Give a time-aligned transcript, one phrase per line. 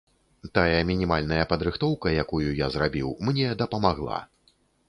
[0.57, 4.19] Тая мінімальная падрыхтоўка, якую я зрабіў, мне дапамагла.